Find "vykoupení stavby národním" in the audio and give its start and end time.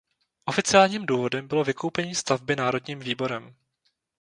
1.63-2.99